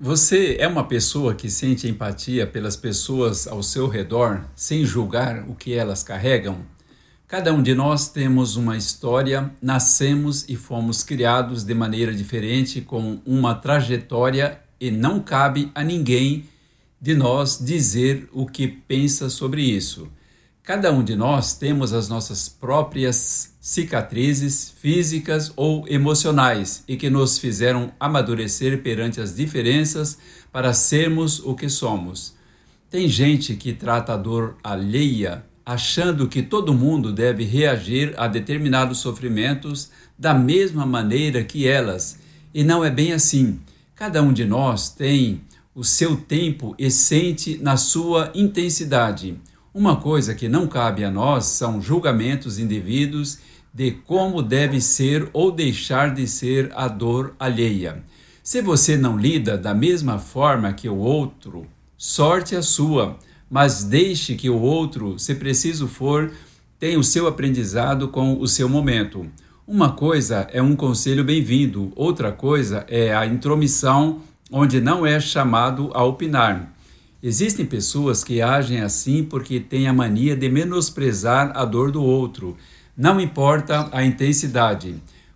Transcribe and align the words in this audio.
Você 0.00 0.56
é 0.60 0.68
uma 0.68 0.84
pessoa 0.84 1.34
que 1.34 1.50
sente 1.50 1.88
empatia 1.88 2.46
pelas 2.46 2.76
pessoas 2.76 3.48
ao 3.48 3.64
seu 3.64 3.88
redor 3.88 4.44
sem 4.54 4.84
julgar 4.84 5.44
o 5.48 5.56
que 5.56 5.74
elas 5.74 6.04
carregam? 6.04 6.58
Cada 7.26 7.52
um 7.52 7.60
de 7.60 7.74
nós 7.74 8.08
temos 8.08 8.54
uma 8.54 8.76
história, 8.76 9.50
nascemos 9.60 10.48
e 10.48 10.54
fomos 10.54 11.02
criados 11.02 11.64
de 11.64 11.74
maneira 11.74 12.14
diferente, 12.14 12.80
com 12.80 13.18
uma 13.26 13.56
trajetória, 13.56 14.60
e 14.80 14.88
não 14.92 15.18
cabe 15.18 15.72
a 15.74 15.82
ninguém 15.82 16.44
de 17.00 17.16
nós 17.16 17.58
dizer 17.60 18.28
o 18.32 18.46
que 18.46 18.68
pensa 18.68 19.28
sobre 19.28 19.62
isso. 19.62 20.08
Cada 20.68 20.92
um 20.92 21.02
de 21.02 21.16
nós 21.16 21.54
temos 21.54 21.94
as 21.94 22.10
nossas 22.10 22.46
próprias 22.46 23.54
cicatrizes 23.58 24.70
físicas 24.78 25.50
ou 25.56 25.88
emocionais 25.88 26.84
e 26.86 26.94
que 26.94 27.08
nos 27.08 27.38
fizeram 27.38 27.90
amadurecer 27.98 28.82
perante 28.82 29.18
as 29.18 29.34
diferenças 29.34 30.18
para 30.52 30.74
sermos 30.74 31.40
o 31.40 31.54
que 31.54 31.70
somos. 31.70 32.34
Tem 32.90 33.08
gente 33.08 33.56
que 33.56 33.72
trata 33.72 34.12
a 34.12 34.16
dor 34.18 34.58
alheia 34.62 35.42
achando 35.64 36.28
que 36.28 36.42
todo 36.42 36.74
mundo 36.74 37.14
deve 37.14 37.44
reagir 37.44 38.12
a 38.18 38.28
determinados 38.28 38.98
sofrimentos 38.98 39.90
da 40.18 40.34
mesma 40.34 40.84
maneira 40.84 41.42
que 41.42 41.66
elas, 41.66 42.18
e 42.52 42.62
não 42.62 42.84
é 42.84 42.90
bem 42.90 43.14
assim. 43.14 43.58
Cada 43.94 44.20
um 44.22 44.34
de 44.34 44.44
nós 44.44 44.90
tem 44.90 45.40
o 45.74 45.82
seu 45.82 46.14
tempo 46.14 46.74
e 46.78 46.90
sente 46.90 47.56
na 47.56 47.78
sua 47.78 48.30
intensidade. 48.34 49.34
Uma 49.78 49.94
coisa 49.94 50.34
que 50.34 50.48
não 50.48 50.66
cabe 50.66 51.04
a 51.04 51.10
nós 51.10 51.44
são 51.44 51.80
julgamentos 51.80 52.58
indevidos 52.58 53.38
de 53.72 53.92
como 53.92 54.42
deve 54.42 54.80
ser 54.80 55.30
ou 55.32 55.52
deixar 55.52 56.12
de 56.12 56.26
ser 56.26 56.72
a 56.74 56.88
dor 56.88 57.36
alheia. 57.38 58.02
Se 58.42 58.60
você 58.60 58.96
não 58.96 59.16
lida 59.16 59.56
da 59.56 59.72
mesma 59.72 60.18
forma 60.18 60.72
que 60.72 60.88
o 60.88 60.96
outro, 60.96 61.64
sorte 61.96 62.56
a 62.56 62.60
sua, 62.60 63.16
mas 63.48 63.84
deixe 63.84 64.34
que 64.34 64.50
o 64.50 64.60
outro, 64.60 65.16
se 65.16 65.36
preciso 65.36 65.86
for, 65.86 66.32
tenha 66.76 66.98
o 66.98 67.04
seu 67.04 67.28
aprendizado 67.28 68.08
com 68.08 68.36
o 68.40 68.48
seu 68.48 68.68
momento. 68.68 69.28
Uma 69.64 69.92
coisa 69.92 70.48
é 70.52 70.60
um 70.60 70.74
conselho 70.74 71.22
bem-vindo, 71.22 71.92
outra 71.94 72.32
coisa 72.32 72.84
é 72.88 73.14
a 73.14 73.24
intromissão, 73.24 74.22
onde 74.50 74.80
não 74.80 75.06
é 75.06 75.20
chamado 75.20 75.92
a 75.94 76.02
opinar. 76.02 76.68
Existem 77.20 77.66
pessoas 77.66 78.22
que 78.22 78.40
agem 78.40 78.80
assim 78.80 79.24
porque 79.24 79.58
têm 79.58 79.88
a 79.88 79.92
mania 79.92 80.36
de 80.36 80.48
menosprezar 80.48 81.50
a 81.56 81.64
dor 81.64 81.90
do 81.90 82.00
outro, 82.00 82.56
não 82.96 83.20
importa 83.20 83.88
a 83.90 84.04
intensidade. 84.04 84.94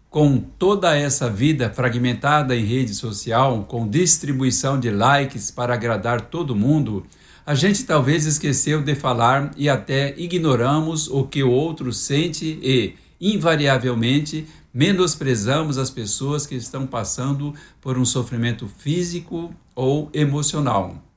Com 0.09 0.39
toda 0.39 0.97
essa 0.97 1.29
vida 1.29 1.71
fragmentada 1.71 2.55
em 2.55 2.65
rede 2.65 2.95
social, 2.95 3.65
com 3.65 3.89
distribuição 3.89 4.79
de 4.79 4.91
likes 4.91 5.51
para 5.51 5.75
agradar 5.75 6.21
todo 6.21 6.55
mundo, 6.55 7.05
a 7.45 7.55
gente 7.57 7.83
talvez 7.83 8.27
esqueceu 8.27 8.81
de 8.81 8.95
falar 8.95 9.51
e 9.57 9.69
até 9.69 10.15
ignoramos 10.17 11.09
o 11.09 11.25
que 11.25 11.43
o 11.43 11.51
outro 11.51 11.93
sente 11.93 12.61
e, 12.63 12.95
invariavelmente, 13.21 14.47
menosprezamos 14.73 15.79
as 15.79 15.91
pessoas 15.91 16.47
que 16.47 16.55
estão 16.55 16.87
passando 16.87 17.53
por 17.81 17.99
um 17.99 18.05
sofrimento 18.05 18.69
físico 18.69 19.53
ou 19.75 20.09
emocional. 20.15 21.12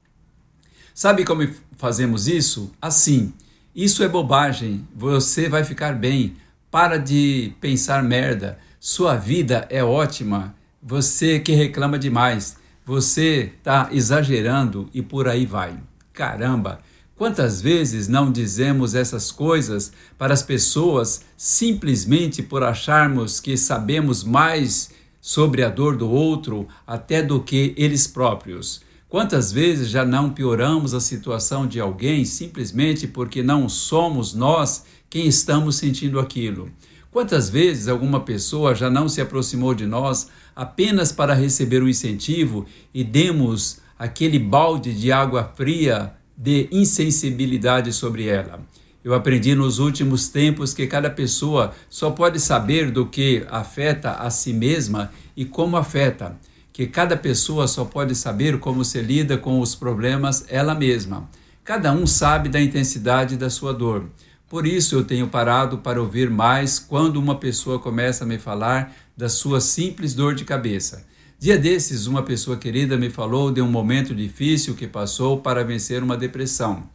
Sabe 0.95 1.25
como 1.25 1.45
fazemos 1.75 2.25
isso? 2.25 2.71
Assim. 2.81 3.33
Isso 3.75 4.01
é 4.01 4.07
bobagem. 4.07 4.87
Você 4.95 5.49
vai 5.49 5.65
ficar 5.65 5.93
bem. 5.93 6.37
Para 6.71 6.95
de 6.97 7.51
pensar 7.59 8.01
merda. 8.01 8.57
Sua 8.79 9.17
vida 9.17 9.67
é 9.69 9.83
ótima. 9.83 10.55
Você 10.81 11.37
que 11.41 11.51
reclama 11.51 11.99
demais. 11.99 12.55
Você 12.85 13.51
está 13.57 13.89
exagerando 13.91 14.89
e 14.93 15.01
por 15.01 15.27
aí 15.27 15.45
vai. 15.45 15.77
Caramba! 16.13 16.79
Quantas 17.17 17.61
vezes 17.61 18.07
não 18.07 18.31
dizemos 18.31 18.95
essas 18.95 19.33
coisas 19.33 19.91
para 20.17 20.33
as 20.33 20.43
pessoas 20.43 21.25
simplesmente 21.35 22.41
por 22.41 22.63
acharmos 22.63 23.41
que 23.41 23.57
sabemos 23.57 24.23
mais 24.23 24.91
sobre 25.19 25.61
a 25.61 25.69
dor 25.69 25.97
do 25.97 26.09
outro 26.09 26.69
até 26.87 27.21
do 27.21 27.41
que 27.41 27.73
eles 27.77 28.07
próprios? 28.07 28.85
Quantas 29.07 29.51
vezes 29.51 29.89
já 29.89 30.03
não 30.03 30.31
pioramos 30.31 30.95
a 30.95 30.99
situação 30.99 31.67
de 31.67 31.79
alguém 31.79 32.25
simplesmente 32.25 33.07
porque 33.07 33.43
não 33.43 33.69
somos 33.69 34.33
nós 34.33 34.83
quem 35.07 35.27
estamos 35.27 35.75
sentindo 35.75 36.19
aquilo? 36.19 36.71
Quantas 37.11 37.47
vezes 37.47 37.87
alguma 37.87 38.21
pessoa 38.21 38.73
já 38.73 38.89
não 38.89 39.07
se 39.07 39.21
aproximou 39.21 39.75
de 39.75 39.85
nós 39.85 40.27
apenas 40.55 41.11
para 41.11 41.35
receber 41.35 41.83
um 41.83 41.87
incentivo 41.87 42.65
e 42.93 43.03
demos 43.03 43.79
aquele 43.97 44.39
balde 44.39 44.91
de 44.91 45.11
água 45.11 45.53
fria 45.55 46.13
de 46.35 46.67
insensibilidade 46.71 47.93
sobre 47.93 48.27
ela? 48.27 48.59
Eu 49.03 49.13
aprendi 49.13 49.53
nos 49.53 49.77
últimos 49.77 50.29
tempos 50.29 50.73
que 50.73 50.87
cada 50.87 51.11
pessoa 51.11 51.73
só 51.91 52.09
pode 52.09 52.39
saber 52.39 52.89
do 52.89 53.05
que 53.05 53.45
afeta 53.51 54.13
a 54.13 54.31
si 54.31 54.51
mesma 54.51 55.11
e 55.37 55.45
como 55.45 55.77
afeta 55.77 56.35
que 56.75 56.85
cada 56.85 57.15
pessoa 57.15 57.69
só 57.69 57.85
pode 57.85 58.13
saber 58.13 58.59
como 58.59 58.83
se 58.83 59.01
lida 59.01 59.37
com 59.37 59.61
os 59.61 59.73
problemas 59.73 60.43
ela 60.49 60.75
mesma. 60.75 61.29
Cada 61.63 61.93
um 61.93 62.05
sabe 62.05 62.49
da 62.49 62.59
intensidade 62.59 63.37
da 63.37 63.49
sua 63.49 63.73
dor. 63.73 64.09
Por 64.49 64.67
isso 64.67 64.93
eu 64.93 65.05
tenho 65.05 65.29
parado 65.29 65.77
para 65.77 66.01
ouvir 66.01 66.29
mais 66.29 66.77
quando 66.77 67.15
uma 67.15 67.35
pessoa 67.35 67.79
começa 67.79 68.25
a 68.25 68.27
me 68.27 68.37
falar 68.37 68.93
da 69.15 69.29
sua 69.29 69.61
simples 69.61 70.13
dor 70.13 70.35
de 70.35 70.43
cabeça. 70.43 71.07
Dia 71.39 71.57
desses, 71.57 72.07
uma 72.07 72.23
pessoa 72.23 72.57
querida 72.57 72.97
me 72.97 73.09
falou 73.09 73.51
de 73.51 73.61
um 73.61 73.71
momento 73.71 74.13
difícil 74.13 74.75
que 74.75 74.85
passou 74.85 75.39
para 75.39 75.63
vencer 75.63 76.03
uma 76.03 76.17
depressão. 76.17 76.89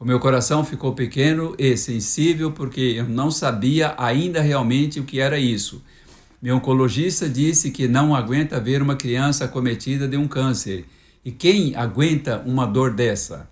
O 0.00 0.04
meu 0.06 0.18
coração 0.18 0.64
ficou 0.64 0.94
pequeno 0.94 1.54
e 1.58 1.76
sensível 1.76 2.52
porque 2.52 2.94
eu 2.96 3.06
não 3.06 3.30
sabia 3.30 3.94
ainda 3.98 4.40
realmente 4.40 4.98
o 4.98 5.04
que 5.04 5.20
era 5.20 5.38
isso 5.38 5.82
meu 6.40 6.56
oncologista 6.56 7.28
disse 7.28 7.70
que 7.70 7.88
não 7.88 8.14
aguenta 8.14 8.60
ver 8.60 8.82
uma 8.82 8.96
criança 8.96 9.44
acometida 9.44 10.06
de 10.06 10.16
um 10.16 10.28
câncer. 10.28 10.84
E 11.24 11.32
quem 11.32 11.74
aguenta 11.74 12.42
uma 12.46 12.66
dor 12.66 12.92
dessa? 12.92 13.48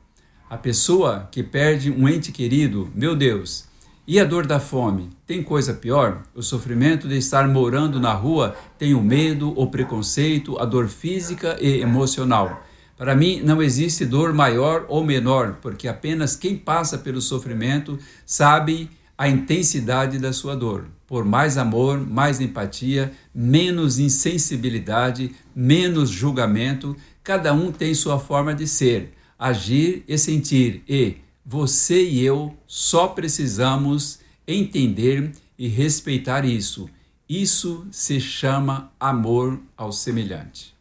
A 0.49 0.56
pessoa 0.56 1.28
que 1.33 1.43
perde 1.43 1.91
um 1.91 2.09
ente 2.09 2.31
querido, 2.31 2.91
meu 2.95 3.17
Deus. 3.17 3.65
E 4.06 4.21
a 4.21 4.25
dor 4.25 4.47
da 4.47 4.61
fome? 4.61 5.09
Tem 5.27 5.43
coisa 5.43 5.72
pior? 5.72 6.22
O 6.34 6.43
sofrimento 6.43 7.09
de 7.09 7.17
estar 7.17 7.49
morando 7.49 7.99
na 7.99 8.12
rua 8.12 8.55
tem 8.78 8.93
o 8.93 9.03
medo, 9.03 9.59
o 9.59 9.66
preconceito, 9.69 10.59
a 10.61 10.66
dor 10.66 10.89
física 10.89 11.56
e 11.59 11.81
emocional. 11.81 12.62
Para 12.99 13.16
mim, 13.16 13.41
não 13.43 13.62
existe 13.62 14.05
dor 14.05 14.34
maior 14.34 14.84
ou 14.89 15.03
menor, 15.03 15.56
porque 15.62 15.89
apenas 15.89 16.37
quem 16.37 16.55
passa 16.55 16.99
pelo 16.99 17.21
sofrimento 17.21 17.99
sabe 18.27 18.91
a 19.16 19.27
intensidade 19.27 20.19
da 20.19 20.33
sua 20.34 20.55
dor. 20.55 20.84
Por 21.15 21.25
mais 21.25 21.57
amor, 21.57 22.05
mais 22.05 22.41
empatia, 22.41 23.13
menos 23.33 24.01
insensibilidade, 24.01 25.31
menos 25.55 26.11
julgamento, 26.11 26.97
cada 27.23 27.55
um 27.55 27.71
tem 27.71 27.95
sua 27.95 28.19
forma 28.19 28.53
de 28.53 28.67
ser, 28.67 29.13
agir 29.39 30.03
e 30.09 30.19
sentir, 30.19 30.83
e 30.89 31.19
você 31.47 32.03
e 32.03 32.21
eu 32.21 32.57
só 32.67 33.07
precisamos 33.07 34.19
entender 34.45 35.31
e 35.57 35.69
respeitar 35.69 36.45
isso. 36.45 36.91
Isso 37.29 37.87
se 37.93 38.21
chama 38.21 38.91
amor 38.99 39.61
ao 39.77 39.93
semelhante. 39.93 40.74